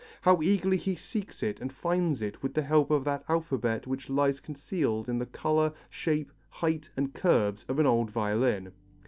[0.23, 4.09] How eagerly he seeks it and finds it with the help of that alphabet which
[4.09, 8.71] lies concealed in the colour, shape, height and curves of an old violin."